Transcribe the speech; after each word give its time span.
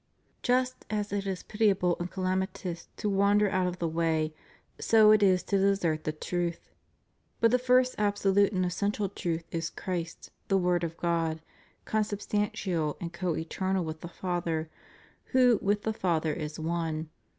Just 0.41 0.83
as 0.89 1.13
it 1.13 1.27
is 1.27 1.43
pitiable 1.43 1.95
and 1.99 2.09
calamitous 2.09 2.89
to 2.97 3.07
wander 3.07 3.47
out 3.51 3.67
of 3.67 3.77
the 3.77 3.87
way, 3.87 4.33
so 4.79 5.11
it 5.11 5.21
is 5.21 5.43
to 5.43 5.59
desert 5.59 6.05
the 6.05 6.11
truth. 6.11 6.71
But 7.39 7.51
the 7.51 7.59
first 7.59 7.95
abso 7.97 8.33
lute 8.33 8.51
and 8.51 8.65
essential 8.65 9.09
truth 9.09 9.43
is 9.51 9.69
Christ, 9.69 10.31
the 10.47 10.57
Word 10.57 10.83
of 10.83 10.97
God, 10.97 11.43
con 11.85 12.03
substantial 12.03 12.97
and 12.99 13.13
co 13.13 13.35
eternal 13.35 13.85
with 13.85 14.01
the 14.01 14.09
Father, 14.09 14.71
who 15.25 15.59
with 15.61 15.83
the 15.83 15.93
Father 15.93 16.33
is 16.33 16.57
one. 16.59 17.11